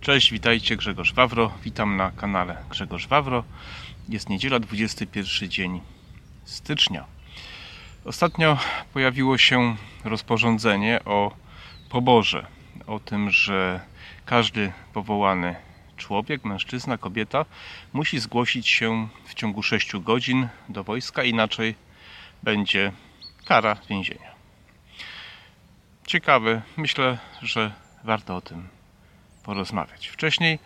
Cześć, 0.00 0.32
witajcie, 0.32 0.76
Grzegorz 0.76 1.14
Wawro. 1.14 1.52
Witam 1.64 1.96
na 1.96 2.10
kanale 2.10 2.56
Grzegorz 2.70 3.06
Wawro. 3.06 3.44
Jest 4.08 4.28
niedziela, 4.28 4.60
21 4.60 5.50
dzień 5.50 5.80
stycznia. 6.44 7.04
Ostatnio 8.04 8.58
pojawiło 8.92 9.38
się 9.38 9.76
rozporządzenie 10.04 11.00
o 11.04 11.32
poborze. 11.90 12.46
O 12.86 13.00
tym, 13.00 13.30
że 13.30 13.80
każdy 14.26 14.72
powołany 14.92 15.56
człowiek, 15.96 16.44
mężczyzna, 16.44 16.98
kobieta 16.98 17.44
musi 17.92 18.18
zgłosić 18.18 18.68
się 18.68 19.08
w 19.24 19.34
ciągu 19.34 19.62
6 19.62 19.96
godzin 19.96 20.48
do 20.68 20.84
wojska, 20.84 21.24
inaczej 21.24 21.74
będzie 22.42 22.92
kara 23.44 23.76
więzienia. 23.88 24.30
Ciekawe, 26.06 26.62
myślę, 26.76 27.18
że 27.42 27.72
warto 28.04 28.36
o 28.36 28.40
tym 28.40 28.79
porozmawiać. 29.42 30.08
Wcześniej 30.08 30.58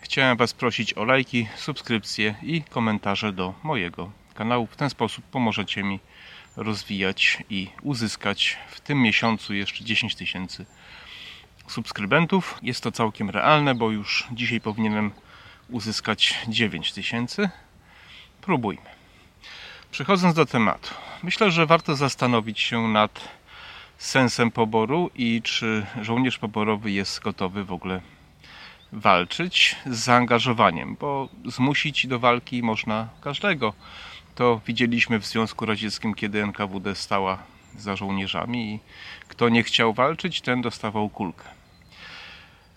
chciałem 0.00 0.36
Was 0.36 0.52
prosić 0.52 0.94
o 0.94 1.04
lajki, 1.04 1.48
subskrypcje 1.56 2.34
i 2.42 2.62
komentarze 2.62 3.32
do 3.32 3.54
mojego 3.62 4.10
kanału. 4.34 4.66
W 4.66 4.76
ten 4.76 4.90
sposób 4.90 5.24
pomożecie 5.24 5.82
mi 5.82 6.00
rozwijać 6.56 7.38
i 7.50 7.68
uzyskać 7.82 8.56
w 8.70 8.80
tym 8.80 9.02
miesiącu 9.02 9.54
jeszcze 9.54 9.84
10 9.84 10.14
tysięcy 10.14 10.66
subskrybentów. 11.68 12.58
Jest 12.62 12.82
to 12.82 12.92
całkiem 12.92 13.30
realne, 13.30 13.74
bo 13.74 13.90
już 13.90 14.28
dzisiaj 14.32 14.60
powinienem 14.60 15.10
uzyskać 15.68 16.34
9 16.48 16.92
tysięcy. 16.92 17.50
Próbujmy. 18.40 18.90
Przechodząc 19.90 20.34
do 20.34 20.46
tematu, 20.46 20.94
myślę, 21.22 21.50
że 21.50 21.66
warto 21.66 21.96
zastanowić 21.96 22.60
się 22.60 22.88
nad 22.88 23.28
sensem 24.00 24.50
poboru 24.50 25.10
i 25.14 25.42
czy 25.42 25.86
żołnierz 26.02 26.38
poborowy 26.38 26.90
jest 26.90 27.20
gotowy 27.20 27.64
w 27.64 27.72
ogóle 27.72 28.00
walczyć 28.92 29.76
z 29.86 29.98
zaangażowaniem, 29.98 30.96
bo 31.00 31.28
zmusić 31.44 32.06
do 32.06 32.18
walki 32.18 32.62
można 32.62 33.08
każdego. 33.20 33.74
To 34.34 34.60
widzieliśmy 34.66 35.18
w 35.18 35.26
Związku 35.26 35.66
Radzieckim, 35.66 36.14
kiedy 36.14 36.42
NKWD 36.42 36.94
stała 36.94 37.38
za 37.78 37.96
żołnierzami 37.96 38.74
i 38.74 38.80
kto 39.28 39.48
nie 39.48 39.62
chciał 39.62 39.92
walczyć, 39.92 40.40
ten 40.40 40.62
dostawał 40.62 41.08
kulkę. 41.08 41.44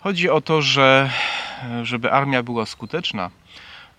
Chodzi 0.00 0.30
o 0.30 0.40
to, 0.40 0.62
że 0.62 1.10
żeby 1.82 2.12
armia 2.12 2.42
była 2.42 2.66
skuteczna, 2.66 3.30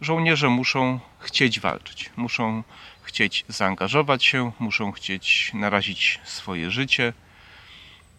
żołnierze 0.02 0.49
muszą 0.49 0.99
chcieć 1.19 1.59
walczyć, 1.59 2.09
muszą 2.16 2.64
chcieć 3.03 3.45
zaangażować 3.47 4.25
się, 4.25 4.52
muszą 4.59 4.92
chcieć 4.92 5.52
narazić 5.53 6.19
swoje 6.23 6.71
życie. 6.71 7.14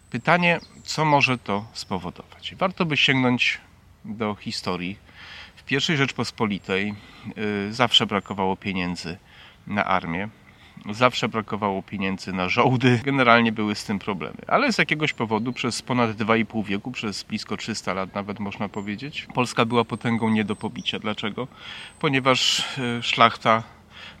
Pytanie, 0.09 0.59
co 0.83 1.05
może 1.05 1.37
to 1.37 1.65
spowodować? 1.73 2.55
Warto 2.55 2.85
by 2.85 2.97
sięgnąć 2.97 3.61
do 4.05 4.35
historii. 4.35 4.97
W 5.55 5.63
pierwszej 5.63 5.97
Rzeczpospolitej 5.97 6.95
y, 7.37 7.73
zawsze 7.73 8.05
brakowało 8.05 8.55
pieniędzy 8.55 9.17
na 9.67 9.85
armię, 9.85 10.29
zawsze 10.91 11.29
brakowało 11.29 11.83
pieniędzy 11.83 12.33
na 12.33 12.49
żołdy. 12.49 13.01
Generalnie 13.03 13.51
były 13.51 13.75
z 13.75 13.83
tym 13.83 13.99
problemy. 13.99 14.37
Ale 14.47 14.73
z 14.73 14.77
jakiegoś 14.77 15.13
powodu 15.13 15.53
przez 15.53 15.81
ponad 15.81 16.11
2,5 16.11 16.65
wieku, 16.65 16.91
przez 16.91 17.23
blisko 17.23 17.57
300 17.57 17.93
lat 17.93 18.15
nawet 18.15 18.39
można 18.39 18.69
powiedzieć, 18.69 19.27
Polska 19.33 19.65
była 19.65 19.83
potęgą 19.83 20.29
nie 20.29 20.43
do 20.43 20.55
pobicia. 20.55 20.99
Dlaczego? 20.99 21.47
Ponieważ 21.99 22.59
y, 22.77 23.03
szlachta 23.03 23.63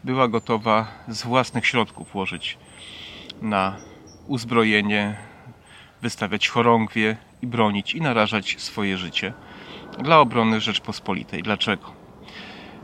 była 0.03 0.27
gotowa 0.27 0.87
z 1.07 1.23
własnych 1.23 1.65
środków 1.65 2.11
włożyć 2.11 2.57
na 3.41 3.77
uzbrojenie, 4.27 5.15
wystawiać 6.01 6.49
chorągwie 6.49 7.17
i 7.41 7.47
bronić 7.47 7.95
i 7.95 8.01
narażać 8.01 8.55
swoje 8.61 8.97
życie 8.97 9.33
dla 9.99 10.19
obrony 10.19 10.61
Rzeczpospolitej. 10.61 11.43
Dlaczego? 11.43 11.91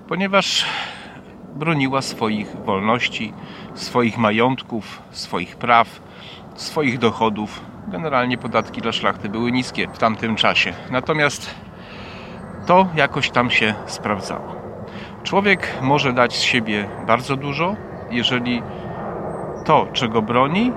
Ponieważ 0.07 0.65
broniła 1.55 2.01
swoich 2.01 2.55
wolności, 2.65 3.33
swoich 3.75 4.17
majątków, 4.17 5.01
swoich 5.11 5.55
praw, 5.55 6.01
swoich 6.55 6.97
dochodów. 6.99 7.61
Generalnie 7.87 8.37
podatki 8.37 8.81
dla 8.81 8.91
szlachty 8.91 9.29
były 9.29 9.51
niskie 9.51 9.87
w 9.87 9.97
tamtym 9.97 10.35
czasie. 10.35 10.73
Natomiast 10.91 11.55
to 12.65 12.87
jakoś 12.95 13.29
tam 13.29 13.51
się 13.51 13.73
sprawdzało. 13.85 14.55
Człowiek 15.23 15.67
może 15.81 16.13
dać 16.13 16.35
z 16.37 16.41
siebie 16.41 16.89
bardzo 17.07 17.35
dużo, 17.35 17.75
jeżeli 18.11 18.61
to, 19.65 19.87
czego 19.93 20.21
broni, 20.21 20.71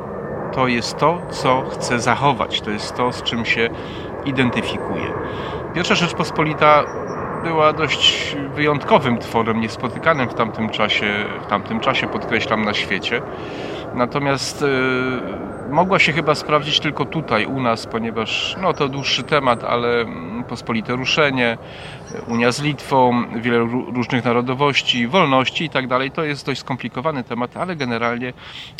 to 0.57 0.69
jest 0.69 0.99
to, 0.99 1.19
co 1.31 1.63
chce 1.71 2.01
zachować, 2.01 2.61
to 2.61 2.71
jest 2.71 2.97
to, 2.97 3.13
z 3.13 3.23
czym 3.23 3.45
się 3.45 3.71
identyfikuje. 4.25 5.13
Pierwsza 5.75 5.95
Rzeczpospolita 5.95 6.85
była 7.45 7.73
dość 7.73 8.37
wyjątkowym 8.55 9.19
tworem, 9.19 9.61
niespotykanym 9.61 10.29
w 10.29 10.35
tamtym 10.35 10.71
czasie, 10.71 11.07
w 11.43 11.47
tamtym 11.47 11.81
czasie 11.81 12.07
podkreślam, 12.07 12.65
na 12.65 12.75
świecie. 12.75 13.23
Natomiast 13.95 14.63
y, 14.63 14.67
mogła 15.71 15.99
się 15.99 16.13
chyba 16.13 16.35
sprawdzić 16.35 16.81
tylko 16.81 17.05
tutaj, 17.05 17.47
u 17.47 17.61
nas, 17.61 17.87
ponieważ 17.87 18.57
no, 18.63 18.73
to 18.73 18.89
dłuższy 18.89 19.23
temat, 19.23 19.65
ale 19.65 20.01
mm, 20.01 20.45
pospolite 20.45 20.97
ruszenie, 20.97 21.59
Unia 22.27 22.53
z 22.53 22.63
Litwą, 22.63 23.25
wiele 23.41 23.59
różnych 23.93 24.25
narodowości, 24.25 25.07
wolności 25.07 25.65
i 25.65 25.71
tak 25.71 25.87
dalej. 25.87 26.11
To 26.11 26.25
jest 26.25 26.47
dość 26.47 26.61
skomplikowany 26.61 27.25
temat, 27.25 27.57
ale 27.57 27.77
generalnie 27.77 28.33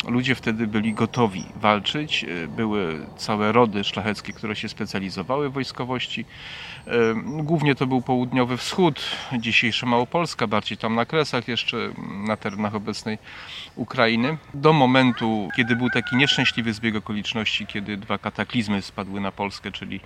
ludzie 0.07 0.35
wtedy 0.35 0.67
byli 0.67 0.93
gotowi 0.93 1.45
walczyć. 1.55 2.23
Y, 2.23 2.47
były 2.47 3.05
całe 3.17 3.51
rody 3.51 3.83
szlacheckie, 3.83 4.33
które 4.33 4.55
się 4.55 4.69
specjalizowały 4.69 5.49
w 5.49 5.53
wojskowości. 5.53 6.25
Y, 6.87 6.91
głównie 7.25 7.75
to 7.75 7.87
był 7.87 8.01
południowy 8.01 8.57
wschód, 8.57 9.01
dzisiejsza 9.39 9.85
Małopolska, 9.85 10.47
bardziej 10.47 10.77
tam 10.77 10.95
na 10.95 11.05
Kresach, 11.05 11.47
jeszcze 11.47 11.77
na 12.27 12.37
terenach 12.37 12.75
obecnej 12.75 13.17
Ukrainy. 13.75 14.37
Do 14.53 14.73
momentu, 14.73 15.49
kiedy 15.55 15.75
był 15.75 15.89
taki 15.89 16.15
nieszczęśliwy 16.15 16.73
zbieg 16.77 16.95
okoliczności, 16.95 17.67
kiedy 17.67 17.97
dwa 17.97 18.17
kataklizmy 18.17 18.81
spadły 18.81 19.21
na 19.21 19.31
Polskę, 19.31 19.71
czyli 19.71 19.99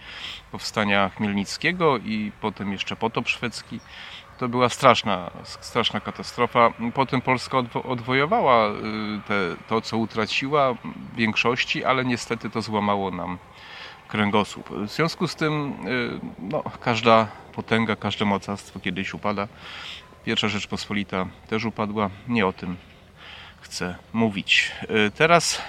powstania 0.52 1.10
Chmielnickiego 1.10 1.98
i 1.98 2.32
potem 2.42 2.72
jeszcze 2.72 2.96
potop 2.96 3.28
szwedzki. 3.30 3.80
To 4.38 4.48
była 4.48 4.70
straszna, 4.70 5.32
straszna 5.44 6.00
katastrofa. 6.00 6.74
Potem 6.94 7.22
Polska 7.22 7.58
odwojowała 7.84 8.70
y, 8.70 8.74
te, 9.28 9.36
to, 9.68 9.82
co 9.82 9.98
utraciła 9.98 10.74
w 10.74 11.16
większości, 11.16 11.86
ale 11.86 12.06
niestety 12.06 12.50
to 12.50 12.62
złamało 12.62 13.12
nam 13.12 13.38
kręgosłup. 14.08 14.70
W 14.70 14.90
związku 14.90 15.28
z 15.28 15.36
tym 15.36 15.74
y, 15.88 16.20
no, 16.40 16.64
każda 16.82 17.28
potęga, 17.54 17.96
każde 17.96 18.26
mocarstwo 18.26 18.80
kiedyś 18.80 19.14
upada. 19.14 19.48
Pierwsza 20.26 20.48
Rzeczpospolita 20.48 21.26
też 21.48 21.66
upadła. 21.66 22.10
Nie 22.28 22.48
o 22.48 22.54
tym 22.54 22.78
chcę 23.62 23.96
mówić. 24.14 24.72
Y, 25.08 25.12
teraz 25.12 25.62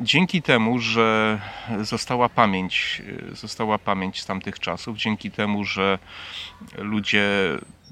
dzięki 0.00 0.42
temu, 0.42 0.78
że 0.78 1.40
została 1.80 2.28
pamięć, 2.28 3.02
została 3.32 3.78
pamięć 3.78 4.22
z 4.22 4.26
tamtych 4.26 4.60
czasów, 4.60 4.96
dzięki 4.96 5.30
temu, 5.30 5.64
że 5.64 5.98
ludzie 6.78 7.28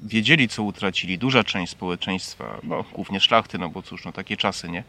wiedzieli, 0.03 0.47
co 0.47 0.63
utracili, 0.63 1.17
duża 1.17 1.43
część 1.43 1.71
społeczeństwa, 1.71 2.57
no, 2.63 2.83
głównie 2.93 3.19
szlachty, 3.19 3.57
no 3.57 3.69
bo 3.69 3.81
cóż, 3.81 4.05
no 4.05 4.11
takie 4.11 4.37
czasy, 4.37 4.69
nie? 4.69 4.83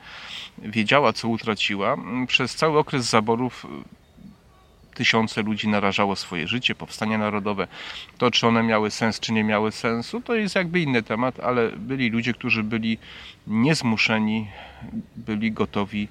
Wiedziała, 0.58 1.12
co 1.12 1.28
utraciła. 1.28 1.96
Przez 2.26 2.54
cały 2.54 2.78
okres 2.78 3.04
zaborów 3.04 3.66
tysiące 4.94 5.42
ludzi 5.42 5.68
narażało 5.68 6.16
swoje 6.16 6.48
życie, 6.48 6.74
powstania 6.74 7.18
narodowe. 7.18 7.68
To, 8.18 8.30
czy 8.30 8.46
one 8.46 8.62
miały 8.62 8.90
sens, 8.90 9.20
czy 9.20 9.32
nie 9.32 9.44
miały 9.44 9.72
sensu, 9.72 10.20
to 10.20 10.34
jest 10.34 10.54
jakby 10.54 10.80
inny 10.80 11.02
temat, 11.02 11.40
ale 11.40 11.70
byli 11.70 12.10
ludzie, 12.10 12.34
którzy 12.34 12.62
byli 12.62 12.98
niezmuszeni, 13.46 14.48
byli 15.16 15.52
gotowi 15.52 16.08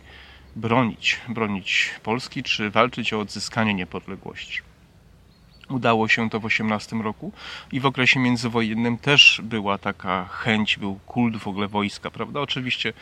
bronić, 0.56 1.22
bronić 1.30 1.92
Polski, 2.04 2.44
czy 2.44 2.70
walczyć 2.70 3.14
o 3.14 3.20
odzyskanie 3.20 3.74
niepodległości. 3.74 4.62
Udało 5.70 6.08
się 6.08 6.30
to 6.30 6.40
w 6.40 6.46
18 6.46 6.96
roku 6.96 7.32
i 7.72 7.80
w 7.80 7.86
okresie 7.86 8.20
międzywojennym 8.20 8.98
też 8.98 9.42
była 9.44 9.78
taka 9.78 10.26
chęć, 10.26 10.78
był 10.78 11.00
kult 11.06 11.38
w 11.38 11.48
ogóle 11.48 11.68
wojska, 11.68 12.12
prawda? 12.12 12.40
Oczywiście 12.40 12.94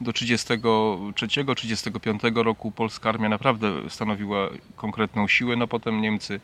do 0.00 0.10
33-35 0.10 2.42
roku 2.42 2.70
polska 2.70 3.08
armia 3.08 3.28
naprawdę 3.28 3.72
stanowiła 3.88 4.48
konkretną 4.76 5.28
siłę, 5.28 5.56
no 5.56 5.66
potem 5.66 6.00
Niemcy 6.00 6.40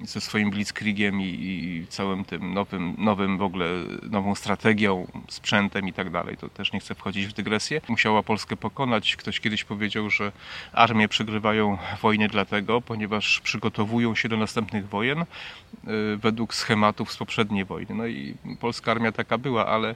ze 0.00 0.20
swoim 0.20 0.50
blitzkriegiem 0.50 1.20
i, 1.20 1.24
i 1.24 1.86
całym 1.88 2.24
tym 2.24 2.54
nowym, 2.54 2.94
nowym 2.98 3.38
w 3.38 3.42
ogóle, 3.42 3.66
nową 4.10 4.34
strategią, 4.34 5.06
sprzętem 5.28 5.88
i 5.88 5.92
tak 5.92 6.10
dalej, 6.10 6.36
to 6.36 6.48
też 6.48 6.72
nie 6.72 6.80
chcę 6.80 6.94
wchodzić 6.94 7.26
w 7.26 7.32
dygresję. 7.32 7.80
Musiała 7.88 8.22
Polskę 8.22 8.56
pokonać. 8.56 9.16
Ktoś 9.16 9.40
kiedyś 9.40 9.64
powiedział, 9.64 10.10
że 10.10 10.32
armie 10.72 11.08
przegrywają 11.08 11.78
wojny 12.02 12.28
dlatego, 12.28 12.80
ponieważ 12.80 13.40
przygotowują 13.40 14.14
się 14.14 14.28
do 14.28 14.36
następnych 14.36 14.88
wojen 14.88 15.03
y, 15.12 16.16
według 16.16 16.54
schematów 16.54 17.12
z 17.12 17.16
poprzedniej 17.16 17.64
wojny. 17.64 17.94
No 17.94 18.06
i 18.06 18.34
polska 18.60 18.90
armia 18.90 19.12
taka 19.12 19.38
była, 19.38 19.66
ale 19.66 19.94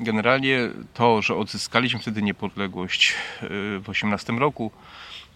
generalnie 0.00 0.58
to, 0.94 1.22
że 1.22 1.34
odzyskaliśmy 1.34 2.00
wtedy 2.00 2.22
niepodległość 2.22 3.14
y, 3.42 3.46
w 3.80 3.84
18 3.88 4.32
roku, 4.32 4.70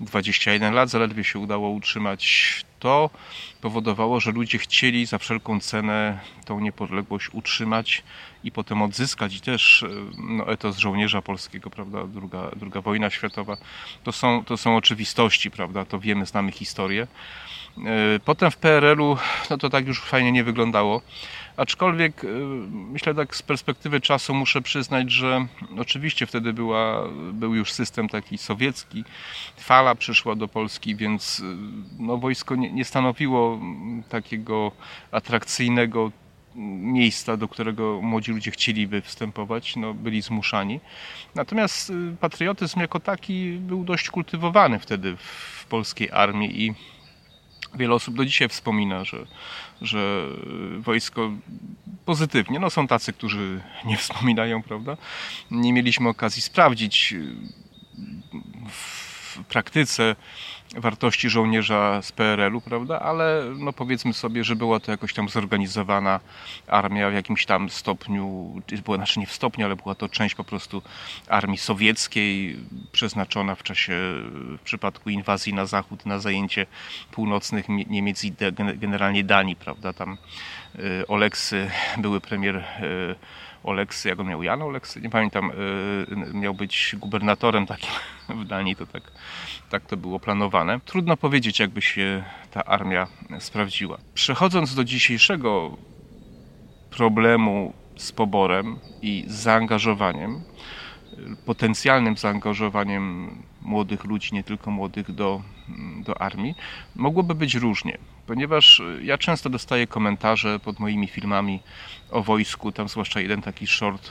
21 0.00 0.74
lat 0.74 0.90
zaledwie 0.90 1.24
się 1.24 1.38
udało 1.38 1.70
utrzymać, 1.70 2.64
to 2.78 3.10
powodowało, 3.60 4.20
że 4.20 4.32
ludzie 4.32 4.58
chcieli 4.58 5.06
za 5.06 5.18
wszelką 5.18 5.60
cenę 5.60 6.20
tą 6.44 6.60
niepodległość 6.60 7.28
utrzymać 7.32 8.02
i 8.44 8.52
potem 8.52 8.82
odzyskać. 8.82 9.36
I 9.36 9.40
też 9.40 9.84
no, 10.18 10.52
etos 10.52 10.78
żołnierza 10.78 11.22
polskiego, 11.22 11.70
prawda, 11.70 12.06
druga, 12.06 12.50
druga 12.56 12.80
wojna 12.80 13.10
światowa, 13.10 13.56
to 14.04 14.12
są, 14.12 14.44
to 14.44 14.56
są 14.56 14.76
oczywistości, 14.76 15.50
prawda, 15.50 15.84
to 15.84 15.98
wiemy, 15.98 16.26
znamy 16.26 16.52
historię. 16.52 17.06
Potem 18.24 18.50
w 18.50 18.56
PRL-u 18.56 19.16
no 19.50 19.58
to 19.58 19.70
tak 19.70 19.86
już 19.86 20.00
fajnie 20.00 20.32
nie 20.32 20.44
wyglądało. 20.44 21.02
Aczkolwiek 21.56 22.24
y, 22.24 22.28
myślę 22.70 23.14
tak 23.14 23.36
z 23.36 23.42
perspektywy 23.42 24.00
czasu 24.00 24.34
muszę 24.34 24.62
przyznać, 24.62 25.10
że 25.12 25.46
oczywiście 25.78 26.26
wtedy 26.26 26.52
była, 26.52 27.08
był 27.32 27.54
już 27.54 27.72
system 27.72 28.08
taki 28.08 28.38
sowiecki, 28.38 29.04
fala 29.56 29.94
przyszła 29.94 30.34
do 30.34 30.48
Polski, 30.48 30.96
więc 30.96 31.42
no, 31.98 32.16
wojsko 32.16 32.56
nie, 32.56 32.72
nie 32.72 32.84
stanowiło 32.84 33.49
takiego 34.08 34.72
atrakcyjnego 35.12 36.10
miejsca, 36.54 37.36
do 37.36 37.48
którego 37.48 38.00
młodzi 38.02 38.32
ludzie 38.32 38.50
chcieliby 38.50 39.00
wstępować, 39.00 39.76
no, 39.76 39.94
byli 39.94 40.22
zmuszani. 40.22 40.80
Natomiast 41.34 41.90
y, 41.90 42.16
patriotyzm 42.20 42.80
jako 42.80 43.00
taki 43.00 43.52
był 43.52 43.84
dość 43.84 44.10
kultywowany 44.10 44.78
wtedy 44.78 45.16
w 45.16 45.66
polskiej 45.68 46.10
armii 46.10 46.66
i 46.66 46.74
Wiele 47.74 47.94
osób 47.94 48.16
do 48.16 48.24
dzisiaj 48.24 48.48
wspomina, 48.48 49.04
że, 49.04 49.26
że 49.82 50.26
wojsko 50.78 51.30
pozytywnie. 52.04 52.58
No 52.58 52.70
są 52.70 52.86
tacy, 52.86 53.12
którzy 53.12 53.60
nie 53.84 53.96
wspominają, 53.96 54.62
prawda? 54.62 54.96
Nie 55.50 55.72
mieliśmy 55.72 56.08
okazji 56.08 56.42
sprawdzić 56.42 57.14
w 58.68 59.44
praktyce 59.44 60.16
wartości 60.76 61.30
żołnierza 61.30 62.02
z 62.02 62.12
PRL-u, 62.12 62.60
prawda? 62.60 63.00
Ale 63.00 63.44
no 63.58 63.72
powiedzmy 63.72 64.12
sobie, 64.12 64.44
że 64.44 64.56
była 64.56 64.80
to 64.80 64.90
jakoś 64.90 65.14
tam 65.14 65.28
zorganizowana 65.28 66.20
armia 66.66 67.10
w 67.10 67.14
jakimś 67.14 67.46
tam 67.46 67.70
stopniu, 67.70 68.54
była, 68.84 68.96
znaczy 68.96 69.20
nie 69.20 69.26
w 69.26 69.32
stopniu, 69.32 69.66
ale 69.66 69.76
była 69.76 69.94
to 69.94 70.08
część 70.08 70.34
po 70.34 70.44
prostu 70.44 70.82
armii 71.28 71.58
sowieckiej, 71.58 72.56
przeznaczona 72.92 73.54
w 73.54 73.62
czasie, 73.62 73.92
w 74.58 74.60
przypadku 74.64 75.10
inwazji 75.10 75.54
na 75.54 75.66
zachód, 75.66 76.06
na 76.06 76.18
zajęcie 76.18 76.66
północnych 77.10 77.68
Niemiec 77.68 78.24
i 78.24 78.32
generalnie 78.76 79.24
Danii, 79.24 79.56
prawda? 79.56 79.92
Tam 79.92 80.18
y, 80.78 81.06
Oleksy, 81.06 81.70
były 81.98 82.20
premier 82.20 82.56
y, 82.56 82.62
Oleksy, 83.64 84.08
jak 84.08 84.20
on 84.20 84.26
miał, 84.26 84.42
Jan 84.42 84.62
Oleksy, 84.62 85.00
nie 85.00 85.10
pamiętam, 85.10 85.50
y, 85.50 86.34
miał 86.34 86.54
być 86.54 86.96
gubernatorem 86.98 87.66
takim 87.66 87.90
w 88.42 88.44
Danii, 88.44 88.76
to 88.76 88.86
tak, 88.86 89.02
tak 89.70 89.86
to 89.86 89.96
było 89.96 90.20
planowane. 90.20 90.59
Trudno 90.84 91.16
powiedzieć, 91.16 91.60
jakby 91.60 91.82
się 91.82 92.24
ta 92.50 92.64
armia 92.64 93.06
sprawdziła. 93.38 93.98
Przechodząc 94.14 94.74
do 94.74 94.84
dzisiejszego 94.84 95.76
problemu 96.90 97.72
z 97.96 98.12
poborem 98.12 98.78
i 99.02 99.24
z 99.28 99.34
zaangażowaniem, 99.34 100.40
potencjalnym 101.46 102.16
zaangażowaniem 102.16 103.36
młodych 103.62 104.04
ludzi, 104.04 104.34
nie 104.34 104.44
tylko 104.44 104.70
młodych, 104.70 105.12
do, 105.12 105.42
do 106.04 106.20
armii, 106.20 106.54
mogłoby 106.96 107.34
być 107.34 107.54
różnie, 107.54 107.98
ponieważ 108.26 108.82
ja 109.02 109.18
często 109.18 109.50
dostaję 109.50 109.86
komentarze 109.86 110.58
pod 110.58 110.78
moimi 110.78 111.06
filmami 111.06 111.60
o 112.10 112.22
wojsku, 112.22 112.72
tam 112.72 112.88
zwłaszcza 112.88 113.20
jeden 113.20 113.42
taki 113.42 113.66
short, 113.66 114.10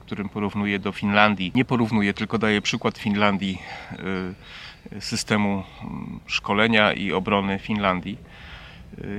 którym 0.00 0.28
porównuję 0.28 0.78
do 0.78 0.92
Finlandii. 0.92 1.52
Nie 1.54 1.64
porównuję, 1.64 2.14
tylko 2.14 2.38
daję 2.38 2.62
przykład 2.62 2.98
Finlandii, 2.98 3.58
y, 3.92 4.34
systemu 5.00 5.62
szkolenia 6.26 6.92
i 6.92 7.12
obrony 7.12 7.58
Finlandii 7.58 8.18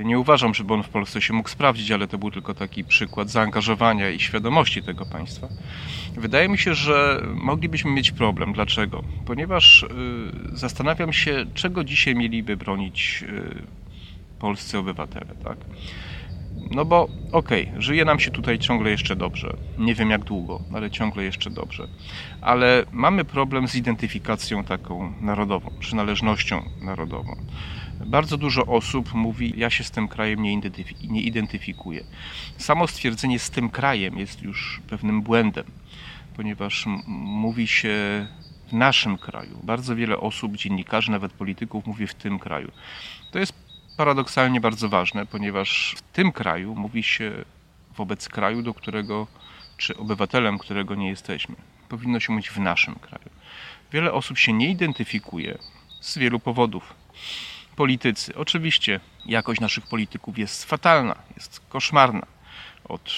nie 0.03 0.19
uważam, 0.19 0.53
żeby 0.53 0.73
on 0.73 0.83
w 0.83 0.89
Polsce 0.89 1.21
się 1.21 1.33
mógł 1.33 1.49
sprawdzić, 1.49 1.91
ale 1.91 2.07
to 2.07 2.17
był 2.17 2.31
tylko 2.31 2.53
taki 2.53 2.83
przykład 2.83 3.29
zaangażowania 3.29 4.09
i 4.09 4.19
świadomości 4.19 4.83
tego 4.83 5.05
państwa. 5.05 5.47
Wydaje 6.17 6.49
mi 6.49 6.57
się, 6.57 6.75
że 6.75 7.21
moglibyśmy 7.33 7.91
mieć 7.91 8.11
problem. 8.11 8.53
Dlaczego? 8.53 9.03
Ponieważ 9.25 9.83
y, 9.83 9.87
zastanawiam 10.53 11.13
się, 11.13 11.45
czego 11.53 11.83
dzisiaj 11.83 12.15
mieliby 12.15 12.57
bronić 12.57 13.23
y, 13.29 13.61
polscy 14.39 14.77
obywatele, 14.77 15.35
tak? 15.43 15.57
No 16.71 16.85
bo 16.85 17.07
okej, 17.31 17.67
okay, 17.69 17.81
żyje 17.81 18.05
nam 18.05 18.19
się 18.19 18.31
tutaj 18.31 18.59
ciągle 18.59 18.91
jeszcze 18.91 19.15
dobrze. 19.15 19.57
Nie 19.77 19.95
wiem 19.95 20.09
jak 20.09 20.23
długo, 20.23 20.61
ale 20.73 20.91
ciągle 20.91 21.23
jeszcze 21.23 21.49
dobrze. 21.49 21.87
Ale 22.41 22.85
mamy 22.91 23.25
problem 23.25 23.67
z 23.67 23.75
identyfikacją 23.75 24.63
taką 24.63 25.13
narodową, 25.21 25.71
przynależnością 25.79 26.63
narodową. 26.81 27.35
Bardzo 28.05 28.37
dużo 28.37 28.65
osób 28.65 29.13
mówi, 29.13 29.53
ja 29.57 29.69
się 29.69 29.83
z 29.83 29.91
tym 29.91 30.07
krajem 30.07 30.41
nie, 30.41 30.53
identyfikuję. 30.53 31.09
Nie 31.11 31.21
identyfikuję. 31.21 32.03
Samo 32.57 32.87
stwierdzenie 32.87 33.39
z 33.39 33.49
tym 33.49 33.69
krajem 33.69 34.17
jest 34.17 34.41
już 34.41 34.81
pewnym 34.89 35.21
błędem, 35.21 35.65
ponieważ 36.35 36.85
mówi 37.07 37.67
się 37.67 38.27
w 38.67 38.73
naszym 38.73 39.17
kraju. 39.17 39.59
Bardzo 39.63 39.95
wiele 39.95 40.17
osób, 40.17 40.57
dziennikarzy, 40.57 41.11
nawet 41.11 41.33
polityków 41.33 41.85
mówi 41.85 42.07
w 42.07 42.13
tym 42.13 42.39
kraju. 42.39 42.71
To 43.31 43.39
jest 43.39 43.64
paradoksalnie 43.97 44.61
bardzo 44.61 44.89
ważne, 44.89 45.25
ponieważ 45.25 45.95
w 45.97 46.01
tym 46.01 46.31
kraju 46.31 46.75
mówi 46.75 47.03
się 47.03 47.31
wobec 47.97 48.29
kraju, 48.29 48.61
do 48.61 48.73
którego, 48.73 49.27
czy 49.77 49.97
obywatelem, 49.97 50.57
którego 50.57 50.95
nie 50.95 51.09
jesteśmy. 51.09 51.55
Powinno 51.89 52.19
się 52.19 52.33
mówić 52.33 52.49
w 52.49 52.59
naszym 52.59 52.95
kraju. 52.95 53.29
Wiele 53.91 54.13
osób 54.13 54.37
się 54.37 54.53
nie 54.53 54.69
identyfikuje 54.69 55.57
z 56.01 56.17
wielu 56.17 56.39
powodów 56.39 56.93
politycy. 57.75 58.35
Oczywiście 58.35 58.99
jakość 59.25 59.61
naszych 59.61 59.87
polityków 59.87 60.37
jest 60.37 60.65
fatalna, 60.65 61.15
jest 61.35 61.61
koszmarna. 61.69 62.25
Od 62.83 63.11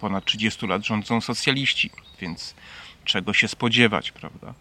ponad 0.00 0.24
30 0.24 0.66
lat 0.66 0.86
rządzą 0.86 1.20
socjaliści, 1.20 1.90
więc 2.20 2.54
czego 3.04 3.34
się 3.34 3.48
spodziewać, 3.48 4.12
prawda? 4.12 4.54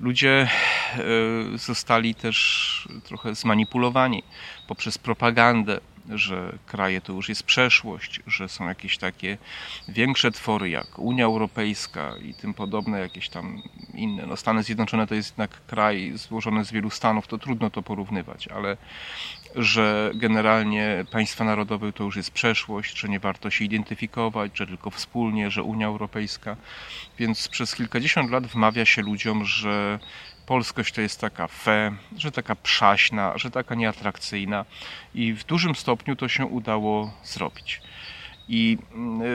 Ludzie 0.00 0.48
e, 0.94 1.58
zostali 1.58 2.14
też 2.14 2.88
trochę 3.04 3.34
zmanipulowani 3.34 4.22
poprzez 4.68 4.98
propagandę, 4.98 5.80
że 6.08 6.58
kraje 6.66 7.00
to 7.00 7.12
już 7.12 7.28
jest 7.28 7.42
przeszłość, 7.42 8.20
że 8.26 8.48
są 8.48 8.68
jakieś 8.68 8.98
takie 8.98 9.38
większe 9.88 10.30
twory 10.30 10.70
jak 10.70 10.98
Unia 10.98 11.24
Europejska 11.24 12.14
i 12.22 12.34
tym 12.34 12.54
podobne, 12.54 13.00
jakieś 13.00 13.28
tam 13.28 13.62
inne. 13.94 14.26
No 14.26 14.36
Stany 14.36 14.62
Zjednoczone 14.62 15.06
to 15.06 15.14
jest 15.14 15.30
jednak 15.30 15.66
kraj 15.66 16.12
złożony 16.14 16.64
z 16.64 16.72
wielu 16.72 16.90
stanów, 16.90 17.26
to 17.26 17.38
trudno 17.38 17.70
to 17.70 17.82
porównywać, 17.82 18.48
ale 18.48 18.76
że 19.54 20.10
generalnie 20.14 21.04
państwa 21.12 21.44
narodowe 21.44 21.92
to 21.92 22.04
już 22.04 22.16
jest 22.16 22.30
przeszłość, 22.30 22.98
że 22.98 23.08
nie 23.08 23.20
warto 23.20 23.50
się 23.50 23.64
identyfikować, 23.64 24.58
że 24.58 24.66
tylko 24.66 24.90
wspólnie, 24.90 25.50
że 25.50 25.62
Unia 25.62 25.86
Europejska. 25.86 26.56
Więc 27.18 27.48
przez 27.48 27.74
kilkadziesiąt 27.74 28.30
lat 28.30 28.46
wmawia 28.46 28.84
się 28.84 29.02
ludziom, 29.02 29.44
że 29.44 29.98
polskość 30.46 30.94
to 30.94 31.00
jest 31.00 31.20
taka 31.20 31.48
fe, 31.48 31.92
że 32.16 32.32
taka 32.32 32.54
przaśna, 32.54 33.38
że 33.38 33.50
taka 33.50 33.74
nieatrakcyjna 33.74 34.64
i 35.14 35.32
w 35.32 35.44
dużym 35.44 35.74
stopniu 35.74 36.16
to 36.16 36.28
się 36.28 36.46
udało 36.46 37.14
zrobić. 37.24 37.80
I 38.52 38.78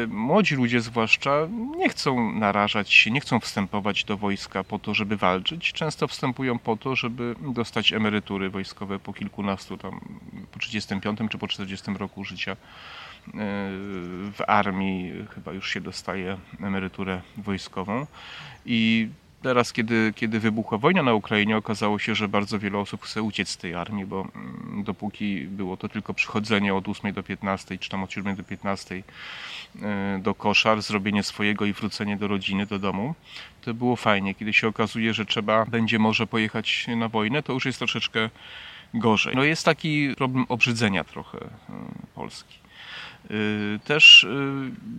y, 0.03 0.07
młodzi 0.07 0.55
ludzie 0.55 0.81
zwłaszcza 0.81 1.48
nie 1.77 1.89
chcą 1.89 2.31
narażać 2.31 2.93
się, 2.93 3.12
nie 3.12 3.22
chcą 3.22 3.39
wstępować 3.39 4.03
do 4.03 4.17
wojska 4.17 4.63
po 4.63 4.79
to, 4.79 4.93
żeby 4.93 5.17
walczyć. 5.17 5.74
Często 5.74 6.07
wstępują 6.07 6.60
po 6.60 6.77
to, 6.77 6.95
żeby 6.95 7.36
dostać 7.53 7.93
emerytury 7.93 8.50
wojskowe 8.50 9.00
po 9.00 9.13
kilkunastu, 9.13 9.77
tam 9.77 10.00
po 10.51 10.60
35 10.60 11.19
czy 11.29 11.38
po 11.38 11.48
40 11.48 11.91
roku 11.91 12.24
życia 12.24 12.51
y, 12.51 12.57
w 14.31 14.41
armii 14.48 15.13
chyba 15.36 15.53
już 15.53 15.69
się 15.69 15.81
dostaje 15.81 16.38
emeryturę 16.62 17.22
wojskową 17.38 18.07
i 18.65 19.10
Teraz, 19.46 19.74
kiedy, 19.74 20.14
kiedy 20.16 20.40
wybuchła 20.40 20.78
wojna 20.78 21.04
na 21.04 21.14
Ukrainie, 21.14 21.58
okazało 21.58 22.00
się, 22.00 22.16
że 22.16 22.28
bardzo 22.28 22.60
wiele 22.60 22.78
osób 22.78 23.04
chce 23.04 23.24
uciec 23.24 23.50
z 23.50 23.58
tej 23.58 23.75
armii, 23.75 24.06
bo 24.06 24.28
mm, 24.36 24.84
dopóki 24.84 25.42
było 25.42 25.78
to 25.78 25.90
tylko 25.90 26.14
przychodzenie 26.14 26.74
od 26.74 26.90
8 26.90 27.14
do 27.14 27.24
15, 27.24 27.78
czy 27.78 27.90
tam 27.90 28.04
od 28.04 28.12
7 28.12 28.36
do 28.36 28.44
15 28.44 29.04
e, 29.82 30.20
do 30.24 30.36
koszar, 30.36 30.82
zrobienie 30.82 31.24
swojego 31.24 31.66
i 31.66 31.74
wrócenie 31.74 32.18
do 32.18 32.28
rodziny, 32.28 32.66
do 32.66 32.80
domu, 32.80 33.16
to 33.62 33.74
było 33.74 33.96
fajnie. 33.96 34.36
Kiedy 34.36 34.54
się 34.54 34.68
okazuje, 34.68 35.14
że 35.14 35.25
trzeba 35.25 35.66
będzie 35.66 36.00
może 36.00 36.28
pojechać 36.28 36.88
na 36.98 37.10
wojnę, 37.10 37.44
to 37.44 37.54
już 37.54 37.66
jest 37.66 37.80
troszeczkę 37.80 38.30
gorzej. 38.94 39.36
No 39.36 39.44
jest 39.44 39.66
taki 39.66 40.16
problem 40.18 40.46
obrzydzenia 40.50 41.04
trochę 41.04 41.38
e, 41.38 41.48
Polski. 42.16 42.60
E, 43.25 43.30
też 43.80 44.28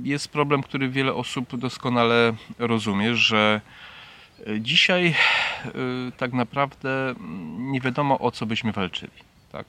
jest 0.03 0.29
problem, 0.29 0.63
który 0.63 0.89
wiele 0.89 1.15
osób 1.15 1.57
doskonale 1.57 2.35
rozumie, 2.59 3.15
że 3.15 3.61
Dzisiaj 4.61 5.15
y, 5.67 6.13
tak 6.17 6.33
naprawdę 6.33 7.15
nie 7.59 7.81
wiadomo 7.81 8.19
o 8.19 8.31
co 8.31 8.47
byśmy 8.47 8.73
walczyli. 8.73 9.13
Tak? 9.53 9.67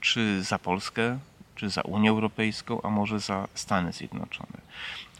Czy 0.00 0.42
za 0.42 0.58
Polskę, 0.58 1.18
czy 1.54 1.68
za 1.68 1.82
Unię 1.82 2.10
Europejską, 2.10 2.82
a 2.82 2.90
może 2.90 3.20
za 3.20 3.48
Stany 3.54 3.92
Zjednoczone. 3.92 4.58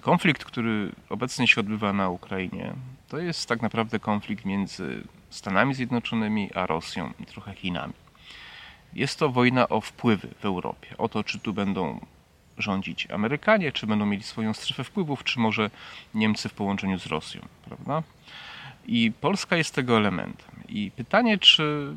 Konflikt, 0.00 0.44
który 0.44 0.92
obecnie 1.08 1.48
się 1.48 1.60
odbywa 1.60 1.92
na 1.92 2.08
Ukrainie, 2.08 2.74
to 3.08 3.18
jest 3.18 3.48
tak 3.48 3.62
naprawdę 3.62 3.98
konflikt 3.98 4.44
między 4.44 5.02
Stanami 5.30 5.74
Zjednoczonymi 5.74 6.50
a 6.54 6.66
Rosją 6.66 7.12
i 7.20 7.26
trochę 7.26 7.54
Chinami. 7.54 7.94
Jest 8.92 9.18
to 9.18 9.28
wojna 9.28 9.68
o 9.68 9.80
wpływy 9.80 10.28
w 10.40 10.44
Europie. 10.44 10.88
O 10.98 11.08
to, 11.08 11.24
czy 11.24 11.38
tu 11.38 11.52
będą 11.52 12.00
rządzić 12.58 13.10
Amerykanie, 13.10 13.72
czy 13.72 13.86
będą 13.86 14.06
mieli 14.06 14.22
swoją 14.22 14.54
strefę 14.54 14.84
wpływów, 14.84 15.24
czy 15.24 15.40
może 15.40 15.70
Niemcy 16.14 16.48
w 16.48 16.54
połączeniu 16.54 16.98
z 16.98 17.06
Rosją, 17.06 17.40
prawda? 17.64 18.02
I 18.86 19.12
Polska 19.20 19.56
jest 19.56 19.74
tego 19.74 19.96
elementem. 19.96 20.54
I 20.68 20.90
pytanie, 20.90 21.38
czy 21.38 21.94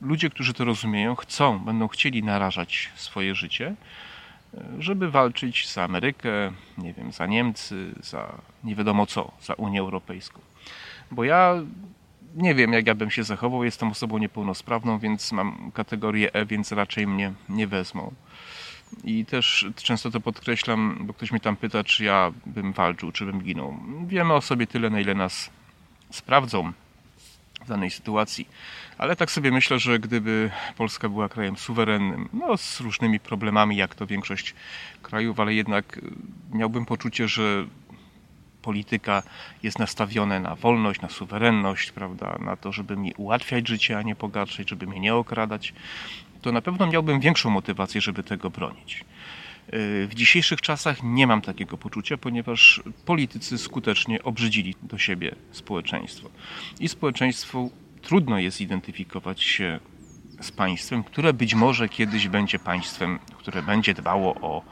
ludzie, 0.00 0.30
którzy 0.30 0.54
to 0.54 0.64
rozumieją, 0.64 1.14
chcą, 1.14 1.58
będą 1.58 1.88
chcieli 1.88 2.22
narażać 2.22 2.90
swoje 2.94 3.34
życie, 3.34 3.74
żeby 4.78 5.10
walczyć 5.10 5.72
za 5.72 5.84
Amerykę, 5.84 6.52
nie 6.78 6.92
wiem, 6.92 7.12
za 7.12 7.26
Niemcy, 7.26 7.94
za 8.00 8.34
nie 8.64 8.74
wiadomo 8.74 9.06
co, 9.06 9.32
za 9.42 9.54
Unię 9.54 9.80
Europejską. 9.80 10.40
Bo 11.10 11.24
ja 11.24 11.54
nie 12.34 12.54
wiem, 12.54 12.72
jak 12.72 12.86
ja 12.86 12.94
bym 12.94 13.10
się 13.10 13.24
zachował. 13.24 13.64
Jestem 13.64 13.90
osobą 13.90 14.18
niepełnosprawną, 14.18 14.98
więc 14.98 15.32
mam 15.32 15.70
kategorię 15.74 16.32
E, 16.32 16.46
więc 16.46 16.72
raczej 16.72 17.06
mnie 17.06 17.32
nie 17.48 17.66
wezmą. 17.66 18.12
I 19.04 19.26
też 19.26 19.66
często 19.76 20.10
to 20.10 20.20
podkreślam, 20.20 20.98
bo 21.00 21.14
ktoś 21.14 21.30
mnie 21.30 21.40
tam 21.40 21.56
pyta, 21.56 21.84
czy 21.84 22.04
ja 22.04 22.32
bym 22.46 22.72
walczył, 22.72 23.12
czy 23.12 23.26
bym 23.26 23.42
ginął. 23.42 23.76
Wiemy 24.06 24.34
o 24.34 24.40
sobie 24.40 24.66
tyle, 24.66 24.90
na 24.90 25.00
ile 25.00 25.14
nas 25.14 25.50
sprawdzą 26.10 26.72
w 27.64 27.68
danej 27.68 27.90
sytuacji. 27.90 28.48
Ale 28.98 29.16
tak 29.16 29.30
sobie 29.30 29.50
myślę, 29.50 29.78
że 29.78 29.98
gdyby 29.98 30.50
Polska 30.76 31.08
była 31.08 31.28
krajem 31.28 31.56
suwerennym, 31.56 32.28
no 32.32 32.56
z 32.56 32.80
różnymi 32.80 33.20
problemami, 33.20 33.76
jak 33.76 33.94
to 33.94 34.06
większość 34.06 34.54
krajów, 35.02 35.40
ale 35.40 35.54
jednak 35.54 36.00
miałbym 36.52 36.86
poczucie, 36.86 37.28
że 37.28 37.66
polityka 38.62 39.22
jest 39.62 39.78
nastawiona 39.78 40.40
na 40.40 40.54
wolność, 40.54 41.00
na 41.00 41.08
suwerenność, 41.08 41.92
prawda, 41.92 42.38
na 42.40 42.56
to, 42.56 42.72
żeby 42.72 42.96
mi 42.96 43.14
ułatwiać 43.14 43.68
życie, 43.68 43.98
a 43.98 44.02
nie 44.02 44.14
pogarszać, 44.14 44.70
żeby 44.70 44.86
mnie 44.86 45.00
nie 45.00 45.14
okradać, 45.14 45.72
to 46.42 46.52
na 46.52 46.62
pewno 46.62 46.86
miałbym 46.86 47.20
większą 47.20 47.50
motywację, 47.50 48.00
żeby 48.00 48.22
tego 48.22 48.50
bronić. 48.50 49.04
Y, 49.74 50.06
w 50.10 50.14
dzisiejszych 50.14 50.60
czasach 50.60 51.02
nie 51.02 51.26
mam 51.26 51.42
takiego 51.42 51.78
poczucia, 51.78 52.16
ponieważ 52.16 52.82
politycy 53.06 53.58
skutecznie 53.58 54.22
obrzydzili 54.22 54.74
do 54.82 54.98
siebie 54.98 55.34
społeczeństwo. 55.52 56.30
I 56.80 56.88
społeczeństwu 56.88 57.70
trudno 58.02 58.38
jest 58.38 58.60
identyfikować 58.60 59.42
się 59.42 59.80
z 60.40 60.52
państwem, 60.52 61.04
które 61.04 61.32
być 61.32 61.54
może 61.54 61.88
kiedyś 61.88 62.28
będzie 62.28 62.58
państwem, 62.58 63.18
które 63.38 63.62
będzie 63.62 63.94
dbało 63.94 64.34
o 64.34 64.62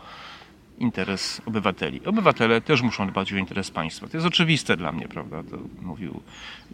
interes 0.80 1.42
obywateli. 1.46 2.00
Obywatele 2.04 2.60
też 2.60 2.82
muszą 2.82 3.08
dbać 3.08 3.32
o 3.32 3.36
interes 3.36 3.70
państwa. 3.70 4.08
To 4.08 4.16
jest 4.16 4.26
oczywiste 4.26 4.76
dla 4.76 4.92
mnie, 4.92 5.08
prawda? 5.08 5.42
To 5.42 5.58
mówił 5.82 6.22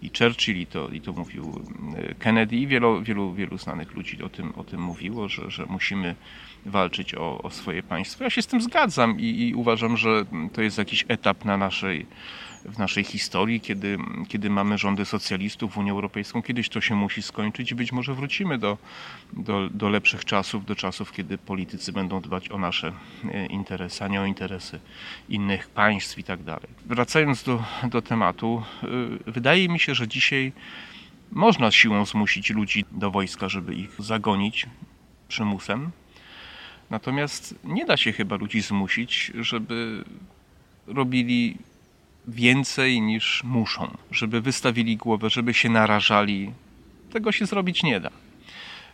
i 0.03 0.11
Churchill, 0.19 0.57
i 0.57 0.67
to, 0.67 0.89
i 0.89 1.01
to 1.01 1.13
mówił 1.13 1.63
e, 1.97 2.15
Kennedy, 2.15 2.57
i 2.57 2.67
wielu, 2.67 3.03
wielu, 3.03 3.35
wielu 3.35 3.59
znanych 3.59 3.95
ludzi 3.95 4.23
o 4.23 4.29
tym, 4.29 4.53
o 4.57 4.65
tym 4.65 4.81
mówiło, 4.81 5.29
że, 5.29 5.51
że 5.51 5.67
musimy 5.67 6.15
walczyć 6.67 7.15
o, 7.15 7.43
o 7.43 7.51
swoje 7.51 7.83
państwo. 7.83 8.25
Ja 8.25 8.31
się 8.31 8.43
z 8.43 8.47
tym 8.47 8.61
zgadzam 8.61 9.21
i, 9.21 9.49
i 9.49 9.55
uważam, 9.55 9.97
że 9.97 10.25
to 10.53 10.63
jest 10.63 10.79
jakiś 10.79 11.05
etap 11.09 11.45
na 11.45 11.57
naszej 11.57 12.07
w 12.69 12.79
naszej 12.79 13.05
historii, 13.05 13.61
kiedy, 13.61 13.99
kiedy 14.29 14.51
mamy 14.51 14.79
rządy 14.79 15.05
socjalistów 15.05 15.73
w 15.73 15.79
Unię 15.79 15.93
Europejską. 15.93 16.43
Kiedyś 16.43 16.69
to 16.69 16.81
się 16.81 16.95
musi 16.95 17.23
skończyć 17.23 17.73
i 17.73 17.75
być 17.75 17.93
może 17.93 18.15
wrócimy 18.15 18.59
do, 18.59 18.79
do, 19.33 19.71
do 19.71 19.89
lepszych 19.89 20.25
czasów, 20.25 20.65
do 20.65 20.77
czasów, 20.77 21.13
kiedy 21.13 21.39
politycy 21.39 21.93
będą 21.93 22.21
dbać 22.21 22.51
o 22.51 22.59
nasze 22.59 22.93
e, 23.33 23.47
interesy, 23.47 24.05
a 24.05 24.09
nie 24.09 24.21
o 24.21 24.27
interesy 24.27 24.81
innych 25.29 25.69
państw 25.69 26.19
i 26.19 26.25
tak 26.25 26.43
dalej. 26.43 26.69
Wracając 26.87 27.43
do, 27.43 27.65
do 27.91 28.03
tematu, 28.03 28.63
e, 29.27 29.31
wydaje 29.31 29.69
mi 29.69 29.81
się, 29.81 29.95
że 29.95 30.09
dzisiaj 30.09 30.53
można 31.33 31.71
siłą 31.71 32.07
zmusić 32.07 32.51
ludzi 32.51 32.85
do 32.93 33.11
wojska, 33.11 33.49
żeby 33.49 33.75
ich 33.75 33.91
zagonić 33.99 34.67
przymusem. 35.29 35.91
Natomiast 36.91 37.55
nie 37.65 37.85
da 37.85 37.97
się 37.97 38.13
chyba 38.13 38.37
ludzi 38.37 38.61
zmusić, 38.61 39.33
żeby 39.35 40.05
robili 40.87 41.57
więcej 42.29 43.01
niż 43.01 43.45
muszą, 43.45 43.97
żeby 44.11 44.41
wystawili 44.41 44.97
głowę, 44.97 45.31
żeby 45.31 45.55
się 45.55 45.69
narażali. 45.69 46.53
Tego 47.13 47.33
się 47.33 47.47
zrobić 47.47 47.83
nie 47.83 48.01
da. 48.01 48.11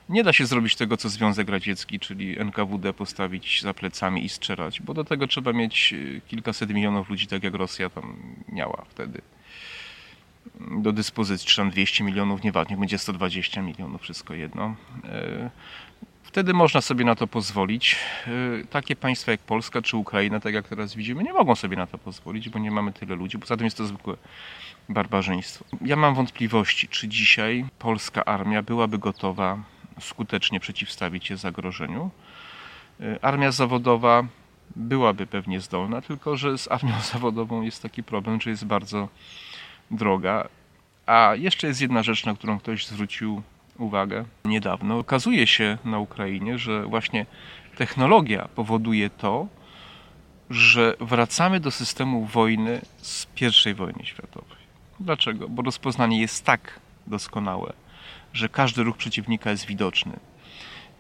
Nie 0.09 0.25
da 0.25 0.33
się 0.33 0.47
zrobić 0.47 0.77
tego, 0.77 0.97
co 0.97 1.09
Związek 1.09 1.49
Radziecki, 1.49 2.01
czyli 2.01 2.39
NKWD 2.39 2.93
postawić 2.93 3.63
za 3.63 3.75
plecami 3.75 4.25
i 4.25 4.29
strzelać, 4.29 4.81
bo 4.83 4.95
do 4.95 5.05
tego 5.05 5.27
trzeba 5.27 5.53
mieć 5.53 5.95
e, 6.17 6.21
kilkaset 6.21 6.71
milionów 6.71 7.11
ludzi, 7.11 7.27
tak 7.27 7.45
jak 7.45 7.55
Rosja 7.55 7.91
tam 7.91 8.17
miała 8.49 8.85
wtedy 8.89 9.23
do 10.83 10.93
dyspozycji, 10.93 11.49
czy 11.49 11.57
tam 11.57 11.71
200 11.71 12.05
milionów, 12.05 12.43
nieważne, 12.43 12.77
będzie 12.77 12.99
120 12.99 13.63
milionów, 13.63 14.03
wszystko 14.03 14.35
jedno. 14.35 14.75
E, 15.05 15.51
Wtedy 16.33 16.55
można 16.55 16.81
sobie 16.81 17.05
na 17.05 17.15
to 17.15 17.27
pozwolić. 17.27 17.97
Y, 18.63 18.67
takie 18.71 18.97
państwa 18.97 19.33
jak 19.33 19.41
Polska 19.41 19.83
czy 19.83 19.97
Ukraina, 19.97 20.41
tak 20.41 20.55
jak 20.55 20.69
teraz 20.69 20.95
widzimy, 20.95 21.23
nie 21.23 21.33
mogą 21.33 21.55
sobie 21.55 21.77
na 21.77 21.87
to 21.87 21.99
pozwolić, 21.99 22.49
bo 22.49 22.59
nie 22.59 22.71
mamy 22.71 22.93
tyle 22.93 23.17
ludzi. 23.17 23.39
Poza 23.39 23.57
tym 23.57 23.65
jest 23.65 23.77
to 23.77 23.87
zwykłe 23.87 24.17
barbarzyństwo. 24.89 25.65
Ja 25.81 25.97
mam 25.97 26.15
wątpliwości, 26.15 26.89
czy 26.89 27.09
dzisiaj 27.09 27.65
polska 27.79 28.25
armia 28.25 28.63
byłaby 28.63 28.99
gotowa 28.99 29.59
skutecznie 30.01 30.61
przeciwstawić 30.61 31.27
się 31.27 31.37
zagrożeniu. 31.37 32.11
Y, 33.01 33.19
armia 33.23 33.53
zawodowa 33.53 34.25
byłaby 34.77 35.27
pewnie 35.27 35.61
zdolna, 35.61 36.03
tylko 36.03 36.37
że 36.37 36.59
z 36.59 36.71
armią 36.71 37.01
zawodową 37.13 37.63
jest 37.63 37.83
taki 37.83 38.03
problem, 38.03 38.41
że 38.41 38.51
jest 38.51 38.65
bardzo 38.65 39.09
droga. 39.93 40.49
A 41.07 41.33
jeszcze 41.35 41.67
jest 41.67 41.81
jedna 41.81 42.03
rzecz, 42.03 42.27
na 42.27 42.35
którą 42.35 42.59
ktoś 42.59 42.87
zwrócił 42.87 43.43
uwagę 43.79 44.25
niedawno. 44.45 44.99
Okazuje 44.99 45.47
się 45.47 45.79
na 45.85 45.99
Ukrainie, 45.99 46.59
że 46.59 46.87
właśnie 46.87 47.27
technologia 47.77 48.49
powoduje 48.55 49.11
to, 49.11 49.47
że 50.51 50.97
wracamy 51.01 51.61
do 51.61 51.71
systemu 51.71 52.25
wojny 52.25 52.81
z 52.97 53.27
I 53.67 53.75
wojny 53.75 54.05
światowej. 54.05 54.63
Dlaczego? 55.01 55.49
Bo 55.49 55.63
rozpoznanie 55.63 56.21
jest 56.21 56.45
tak 56.45 56.81
doskonałe, 57.07 57.73
że 58.33 58.49
każdy 58.49 58.83
ruch 58.83 58.97
przeciwnika 58.97 59.51
jest 59.51 59.67
widoczny 59.67 60.13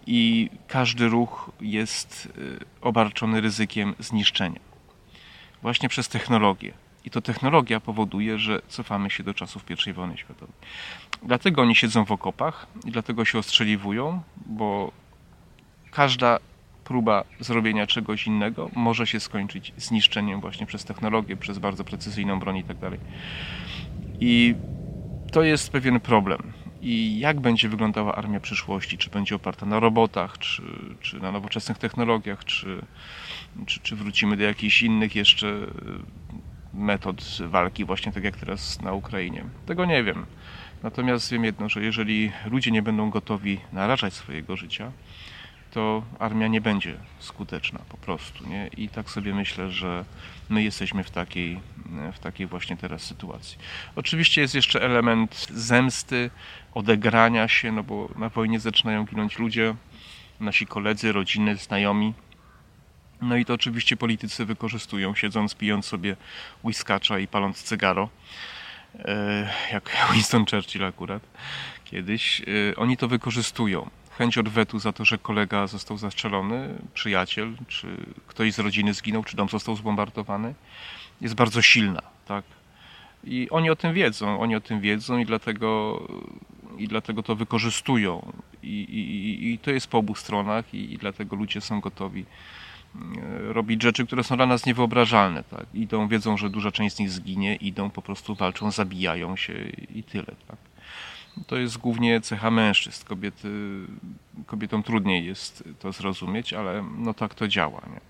i 0.06 0.50
każdy 0.68 1.08
ruch 1.08 1.50
jest 1.60 2.28
y, 2.38 2.58
obarczony 2.80 3.40
ryzykiem 3.40 3.94
zniszczenia. 3.98 4.60
Właśnie 5.62 5.88
przez 5.88 6.08
technologię. 6.08 6.72
I 7.04 7.10
to 7.10 7.20
technologia 7.20 7.80
powoduje, 7.80 8.38
że 8.38 8.62
cofamy 8.68 9.10
się 9.10 9.22
do 9.22 9.34
czasów 9.34 9.64
I 9.86 9.92
wojny 9.92 10.18
światowej. 10.18 10.54
Dlatego 11.22 11.62
oni 11.62 11.74
siedzą 11.74 12.04
w 12.04 12.12
okopach 12.12 12.66
i 12.84 12.90
dlatego 12.90 13.24
się 13.24 13.38
ostrzeliwują, 13.38 14.22
bo 14.46 14.92
każda 15.90 16.38
próba 16.84 17.24
zrobienia 17.40 17.86
czegoś 17.86 18.26
innego 18.26 18.70
może 18.76 19.06
się 19.06 19.20
skończyć 19.20 19.72
zniszczeniem 19.76 20.40
właśnie 20.40 20.66
przez 20.66 20.84
technologię, 20.84 21.36
przez 21.36 21.58
bardzo 21.58 21.84
precyzyjną 21.84 22.40
broń 22.40 22.56
i 22.56 22.64
tak 22.64 22.78
dalej. 22.78 23.00
I 24.20 24.54
to 25.32 25.42
jest 25.42 25.72
pewien 25.72 26.00
problem. 26.00 26.52
I 26.82 27.18
jak 27.18 27.40
będzie 27.40 27.68
wyglądała 27.68 28.14
armia 28.14 28.40
przyszłości? 28.40 28.98
Czy 28.98 29.10
będzie 29.10 29.34
oparta 29.34 29.66
na 29.66 29.80
robotach, 29.80 30.38
czy, 30.38 30.62
czy 31.00 31.20
na 31.20 31.32
nowoczesnych 31.32 31.78
technologiach, 31.78 32.44
czy, 32.44 32.82
czy, 33.66 33.80
czy 33.80 33.96
wrócimy 33.96 34.36
do 34.36 34.44
jakichś 34.44 34.82
innych 34.82 35.16
jeszcze 35.16 35.66
metod 36.74 37.38
walki, 37.48 37.84
właśnie 37.84 38.12
tak 38.12 38.24
jak 38.24 38.36
teraz 38.36 38.82
na 38.82 38.92
Ukrainie. 38.92 39.44
Tego 39.66 39.84
nie 39.84 40.04
wiem. 40.04 40.26
Natomiast 40.82 41.30
wiem 41.30 41.44
jedno, 41.44 41.68
że 41.68 41.82
jeżeli 41.82 42.32
ludzie 42.46 42.70
nie 42.70 42.82
będą 42.82 43.10
gotowi 43.10 43.60
narażać 43.72 44.14
swojego 44.14 44.56
życia, 44.56 44.92
to 45.70 46.02
armia 46.18 46.46
nie 46.48 46.60
będzie 46.60 46.94
skuteczna 47.18 47.78
po 47.88 47.96
prostu. 47.96 48.48
Nie? 48.48 48.70
I 48.76 48.88
tak 48.88 49.10
sobie 49.10 49.34
myślę, 49.34 49.70
że 49.70 50.04
my 50.48 50.62
jesteśmy 50.62 51.04
w 51.04 51.10
takiej, 51.10 51.60
w 52.12 52.18
takiej 52.18 52.46
właśnie 52.46 52.76
teraz 52.76 53.02
sytuacji. 53.02 53.58
Oczywiście 53.96 54.40
jest 54.40 54.54
jeszcze 54.54 54.82
element 54.82 55.48
zemsty, 55.50 56.30
odegrania 56.74 57.48
się, 57.48 57.72
no 57.72 57.82
bo 57.82 58.08
na 58.16 58.28
wojnie 58.28 58.60
zaczynają 58.60 59.04
ginąć 59.04 59.38
ludzie, 59.38 59.74
nasi 60.40 60.66
koledzy, 60.66 61.12
rodziny, 61.12 61.56
znajomi. 61.56 62.14
No 63.22 63.36
i 63.36 63.44
to 63.44 63.54
oczywiście 63.54 63.96
politycy 63.96 64.44
wykorzystują, 64.44 65.14
siedząc, 65.14 65.54
pijąc 65.54 65.86
sobie 65.86 66.16
whiskacza 66.64 67.18
i 67.18 67.26
paląc 67.28 67.62
cygaro, 67.62 68.08
e, 68.98 69.48
jak 69.72 69.96
Winston 70.12 70.44
Churchill 70.46 70.84
akurat 70.84 71.22
kiedyś. 71.84 72.40
E, 72.40 72.76
oni 72.76 72.96
to 72.96 73.08
wykorzystują. 73.08 73.90
Chęć 74.18 74.38
odwetu 74.38 74.78
za 74.78 74.92
to, 74.92 75.04
że 75.04 75.18
kolega 75.18 75.66
został 75.66 75.98
zastrzelony, 75.98 76.74
przyjaciel, 76.94 77.52
czy 77.68 77.86
ktoś 78.26 78.52
z 78.52 78.58
rodziny 78.58 78.94
zginął, 78.94 79.24
czy 79.24 79.36
dom 79.36 79.48
został 79.48 79.76
zbombardowany, 79.76 80.54
jest 81.20 81.34
bardzo 81.34 81.62
silna, 81.62 82.02
tak? 82.26 82.44
I 83.24 83.50
oni 83.50 83.70
o 83.70 83.76
tym 83.76 83.94
wiedzą, 83.94 84.40
oni 84.40 84.56
o 84.56 84.60
tym 84.60 84.80
wiedzą 84.80 85.18
i 85.18 85.26
dlatego, 85.26 86.00
i 86.78 86.88
dlatego 86.88 87.22
to 87.22 87.36
wykorzystują. 87.36 88.32
I, 88.62 88.68
i, 88.68 89.52
i 89.52 89.58
to 89.58 89.70
jest 89.70 89.86
po 89.86 89.98
obu 89.98 90.14
stronach 90.14 90.74
i, 90.74 90.92
i 90.92 90.98
dlatego 90.98 91.36
ludzie 91.36 91.60
są 91.60 91.80
gotowi 91.80 92.24
robić 93.48 93.82
rzeczy, 93.82 94.06
które 94.06 94.24
są 94.24 94.36
dla 94.36 94.46
nas 94.46 94.66
niewyobrażalne. 94.66 95.44
Tak? 95.44 95.66
Idą, 95.74 96.08
wiedzą, 96.08 96.36
że 96.36 96.50
duża 96.50 96.72
część 96.72 96.96
z 96.96 96.98
nich 96.98 97.10
zginie, 97.10 97.56
idą, 97.56 97.90
po 97.90 98.02
prostu 98.02 98.34
walczą, 98.34 98.70
zabijają 98.70 99.36
się 99.36 99.54
i 99.94 100.02
tyle. 100.02 100.34
Tak? 100.48 100.56
to 101.46 101.56
jest 101.56 101.78
głównie 101.78 102.20
cecha 102.20 102.50
mężczyzn. 102.50 103.06
Kobiety, 103.06 103.48
kobietom 104.46 104.82
trudniej 104.82 105.26
jest 105.26 105.64
to 105.78 105.92
zrozumieć, 105.92 106.52
ale 106.52 106.84
no 106.98 107.14
tak 107.14 107.34
to 107.34 107.48
działa. 107.48 107.82
Nie? 107.86 108.00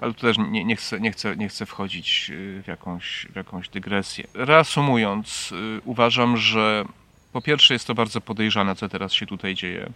Ale 0.00 0.14
tu 0.14 0.20
też 0.20 0.38
nie, 0.38 0.64
nie, 0.64 0.76
chcę, 0.76 1.00
nie, 1.00 1.12
chcę, 1.12 1.36
nie 1.36 1.48
chcę 1.48 1.66
wchodzić 1.66 2.30
y, 2.30 2.62
w 2.62 2.68
jakąś, 2.68 3.26
w 3.32 3.36
jakąś 3.36 3.68
dygresję. 3.68 4.26
Reasumując, 4.34 5.52
y, 5.52 5.80
uważam, 5.84 6.36
że 6.36 6.84
po 7.32 7.42
pierwsze 7.42 7.74
jest 7.74 7.86
to 7.86 7.94
bardzo 7.94 8.20
podejrzane, 8.20 8.76
co 8.76 8.88
teraz 8.88 9.12
się 9.12 9.26
tutaj 9.26 9.54
dzieje. 9.54 9.90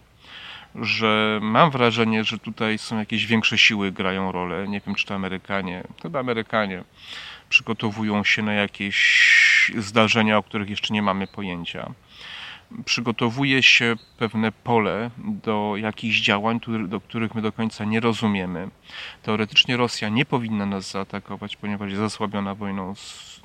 Że 0.81 1.39
mam 1.41 1.71
wrażenie, 1.71 2.23
że 2.23 2.39
tutaj 2.39 2.77
są 2.77 2.99
jakieś 2.99 3.25
większe 3.25 3.57
siły 3.57 3.91
grają 3.91 4.31
rolę. 4.31 4.67
Nie 4.67 4.79
wiem, 4.79 4.95
czy 4.95 5.05
to 5.05 5.15
Amerykanie, 5.15 5.83
chyba 6.01 6.19
Amerykanie 6.19 6.83
przygotowują 7.49 8.23
się 8.23 8.41
na 8.41 8.53
jakieś 8.53 9.71
zdarzenia, 9.77 10.37
o 10.37 10.43
których 10.43 10.69
jeszcze 10.69 10.93
nie 10.93 11.01
mamy 11.01 11.27
pojęcia. 11.27 11.91
Przygotowuje 12.85 13.63
się 13.63 13.95
pewne 14.17 14.51
pole 14.51 15.09
do 15.17 15.73
jakichś 15.77 16.21
działań, 16.21 16.59
do 16.87 17.01
których 17.01 17.35
my 17.35 17.41
do 17.41 17.51
końca 17.51 17.85
nie 17.85 17.99
rozumiemy. 17.99 18.69
Teoretycznie 19.23 19.77
Rosja 19.77 20.09
nie 20.09 20.25
powinna 20.25 20.65
nas 20.65 20.91
zaatakować, 20.91 21.55
ponieważ 21.55 21.89
jest 21.89 22.01
zasłabiona 22.01 22.55
wojną 22.55 22.93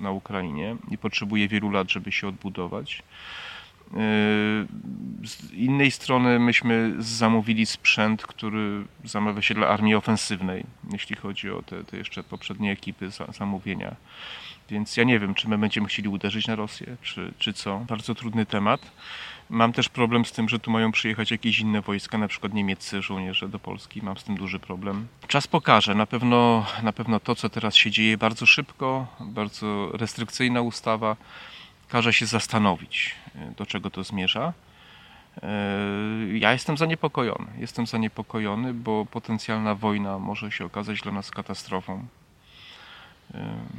na 0.00 0.10
Ukrainie 0.10 0.76
i 0.90 0.98
potrzebuje 0.98 1.48
wielu 1.48 1.70
lat, 1.70 1.90
żeby 1.90 2.12
się 2.12 2.28
odbudować. 2.28 3.02
Z 5.24 5.52
innej 5.52 5.90
strony 5.90 6.38
myśmy 6.38 6.94
zamówili 6.98 7.66
sprzęt, 7.66 8.22
który 8.22 8.84
zamawia 9.04 9.42
się 9.42 9.54
dla 9.54 9.68
armii 9.68 9.94
ofensywnej, 9.94 10.64
jeśli 10.92 11.16
chodzi 11.16 11.50
o 11.50 11.62
te, 11.62 11.84
te 11.84 11.96
jeszcze 11.96 12.22
poprzednie 12.22 12.72
ekipy 12.72 13.10
zamówienia. 13.38 13.96
Więc 14.70 14.96
ja 14.96 15.04
nie 15.04 15.18
wiem, 15.18 15.34
czy 15.34 15.48
my 15.48 15.58
będziemy 15.58 15.88
chcieli 15.88 16.08
uderzyć 16.08 16.46
na 16.46 16.56
Rosję, 16.56 16.96
czy, 17.02 17.32
czy 17.38 17.52
co. 17.52 17.78
Bardzo 17.78 18.14
trudny 18.14 18.46
temat. 18.46 18.80
Mam 19.50 19.72
też 19.72 19.88
problem 19.88 20.24
z 20.24 20.32
tym, 20.32 20.48
że 20.48 20.58
tu 20.58 20.70
mają 20.70 20.92
przyjechać 20.92 21.30
jakieś 21.30 21.58
inne 21.58 21.80
wojska, 21.80 22.18
na 22.18 22.28
przykład 22.28 22.54
niemieccy 22.54 23.02
żołnierze 23.02 23.48
do 23.48 23.58
Polski. 23.58 24.02
Mam 24.02 24.16
z 24.16 24.24
tym 24.24 24.36
duży 24.36 24.58
problem. 24.58 25.06
Czas 25.26 25.46
pokaże. 25.46 25.94
Na 25.94 26.06
pewno, 26.06 26.66
na 26.82 26.92
pewno 26.92 27.20
to, 27.20 27.34
co 27.34 27.48
teraz 27.48 27.74
się 27.74 27.90
dzieje 27.90 28.18
bardzo 28.18 28.46
szybko, 28.46 29.06
bardzo 29.20 29.90
restrykcyjna 29.92 30.60
ustawa, 30.60 31.16
każe 31.88 32.12
się 32.12 32.26
zastanowić, 32.26 33.14
do 33.56 33.66
czego 33.66 33.90
to 33.90 34.04
zmierza. 34.04 34.52
Ja 36.32 36.52
jestem 36.52 36.76
zaniepokojony. 36.76 37.46
Jestem 37.58 37.86
zaniepokojony, 37.86 38.74
bo 38.74 39.06
potencjalna 39.06 39.74
wojna 39.74 40.18
może 40.18 40.52
się 40.52 40.64
okazać 40.64 41.00
dla 41.00 41.12
nas 41.12 41.30
katastrofą. 41.30 42.06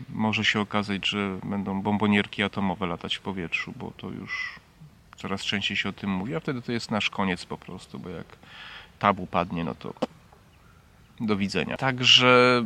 Może 0.09 0.45
się 0.45 0.59
okazać, 0.59 1.07
że 1.07 1.39
będą 1.43 1.81
bombonierki 1.81 2.43
atomowe 2.43 2.87
latać 2.87 3.15
w 3.15 3.21
powietrzu, 3.21 3.73
bo 3.75 3.91
to 3.97 4.09
już 4.09 4.59
coraz 5.15 5.43
częściej 5.43 5.77
się 5.77 5.89
o 5.89 5.93
tym 5.93 6.09
mówi, 6.09 6.35
a 6.35 6.39
wtedy 6.39 6.61
to 6.61 6.71
jest 6.71 6.91
nasz 6.91 7.09
koniec 7.09 7.45
po 7.45 7.57
prostu, 7.57 7.99
bo 7.99 8.09
jak 8.09 8.25
tabu 8.99 9.27
padnie, 9.27 9.63
no 9.63 9.75
to 9.75 9.93
do 11.19 11.37
widzenia. 11.37 11.77
Także 11.77 12.65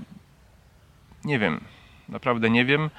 nie 1.23 1.39
wiem, 1.39 1.61
naprawdę 2.09 2.49
nie 2.49 2.65
wiem. 2.65 2.89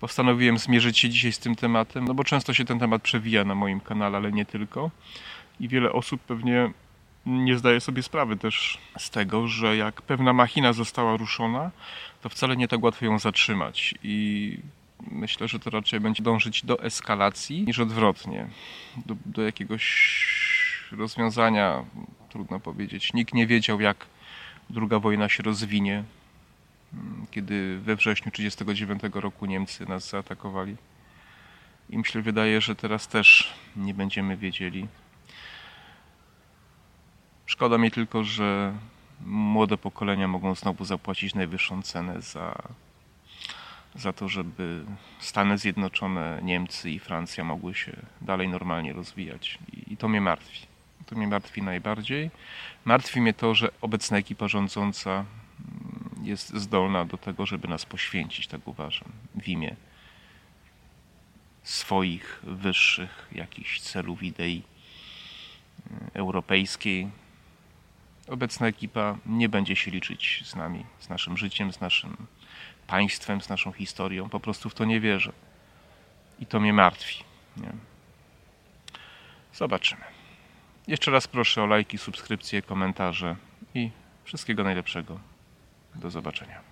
Postanowiłem 0.00 0.58
zmierzyć 0.58 0.98
się 0.98 1.08
dzisiaj 1.08 1.32
z 1.32 1.38
tym 1.38 1.56
tematem, 1.56 2.04
no 2.04 2.14
bo 2.14 2.24
często 2.24 2.54
się 2.54 2.64
ten 2.64 2.78
temat 2.78 3.02
przewija 3.02 3.44
na 3.44 3.54
moim 3.54 3.80
kanale, 3.80 4.16
ale 4.16 4.32
nie 4.32 4.44
tylko. 4.44 4.90
I 5.60 5.68
wiele 5.68 5.92
osób 5.92 6.20
pewnie 6.20 6.70
nie 7.26 7.58
zdaje 7.58 7.80
sobie 7.80 8.02
sprawy 8.02 8.36
też 8.36 8.78
z 8.98 9.10
tego, 9.10 9.48
że 9.48 9.76
jak 9.76 10.02
pewna 10.02 10.32
machina 10.32 10.72
została 10.72 11.16
ruszona, 11.16 11.70
to 12.22 12.28
wcale 12.28 12.56
nie 12.56 12.68
tak 12.68 12.82
łatwo 12.82 13.04
ją 13.04 13.18
zatrzymać. 13.18 13.94
I 14.02 14.58
myślę, 15.10 15.48
że 15.48 15.58
to 15.58 15.70
raczej 15.70 16.00
będzie 16.00 16.22
dążyć 16.22 16.64
do 16.64 16.82
eskalacji 16.82 17.62
niż 17.62 17.78
odwrotnie. 17.78 18.46
Do, 19.06 19.16
do 19.26 19.42
jakiegoś 19.42 19.86
rozwiązania, 20.92 21.84
trudno 22.30 22.60
powiedzieć. 22.60 23.12
Nikt 23.12 23.34
nie 23.34 23.46
wiedział, 23.46 23.80
jak 23.80 24.06
druga 24.70 24.98
wojna 24.98 25.28
się 25.28 25.42
rozwinie, 25.42 26.04
kiedy 27.30 27.78
we 27.78 27.96
wrześniu 27.96 28.32
1939 28.32 29.24
roku 29.24 29.46
Niemcy 29.46 29.88
nas 29.88 30.08
zaatakowali. 30.08 30.76
I 31.90 31.98
myślę, 31.98 32.22
wydaje, 32.22 32.60
że 32.60 32.76
teraz 32.76 33.08
też 33.08 33.54
nie 33.76 33.94
będziemy 33.94 34.36
wiedzieli. 34.36 34.88
Szkoda 37.46 37.78
mi 37.78 37.90
tylko, 37.90 38.24
że 38.24 38.74
młode 39.24 39.76
pokolenia 39.76 40.28
mogą 40.28 40.54
znowu 40.54 40.84
zapłacić 40.84 41.34
najwyższą 41.34 41.82
cenę 41.82 42.22
za, 42.22 42.54
za 43.94 44.12
to, 44.12 44.28
żeby 44.28 44.84
Stany 45.18 45.58
Zjednoczone, 45.58 46.40
Niemcy 46.42 46.90
i 46.90 46.98
Francja 46.98 47.44
mogły 47.44 47.74
się 47.74 47.92
dalej 48.20 48.48
normalnie 48.48 48.92
rozwijać. 48.92 49.58
I, 49.72 49.92
i 49.92 49.96
to 49.96 50.08
mnie 50.08 50.20
martwi. 50.20 50.66
To 51.06 51.16
mnie 51.16 51.26
martwi 51.26 51.62
najbardziej. 51.62 52.30
Martwi 52.84 53.20
mnie 53.20 53.34
to, 53.34 53.54
że 53.54 53.68
obecna 53.80 54.18
ekipa 54.18 54.48
rządząca 54.48 55.24
jest 56.26 56.56
zdolna 56.56 57.04
do 57.04 57.16
tego, 57.16 57.46
żeby 57.46 57.68
nas 57.68 57.86
poświęcić, 57.86 58.46
tak 58.46 58.68
uważam, 58.68 59.08
w 59.34 59.48
imię 59.48 59.76
swoich 61.62 62.40
wyższych 62.42 63.28
jakichś 63.32 63.80
celów, 63.80 64.22
idei 64.22 64.62
mm, 65.90 66.10
europejskiej, 66.14 67.10
obecna 68.28 68.66
ekipa 68.66 69.18
nie 69.26 69.48
będzie 69.48 69.76
się 69.76 69.90
liczyć 69.90 70.42
z 70.44 70.54
nami, 70.54 70.84
z 70.98 71.08
naszym 71.08 71.36
życiem, 71.36 71.72
z 71.72 71.80
naszym 71.80 72.16
państwem, 72.86 73.40
z 73.40 73.48
naszą 73.48 73.72
historią. 73.72 74.28
Po 74.28 74.40
prostu 74.40 74.70
w 74.70 74.74
to 74.74 74.84
nie 74.84 75.00
wierzę. 75.00 75.32
I 76.38 76.46
to 76.46 76.60
mnie 76.60 76.72
martwi. 76.72 77.24
Nie? 77.56 77.72
Zobaczymy. 79.54 80.04
Jeszcze 80.86 81.10
raz 81.10 81.28
proszę 81.28 81.62
o 81.62 81.66
lajki, 81.66 81.98
subskrypcje, 81.98 82.62
komentarze 82.62 83.36
i 83.74 83.90
wszystkiego 84.24 84.64
najlepszego. 84.64 85.20
Do 86.00 86.10
zobaczenia. 86.10 86.62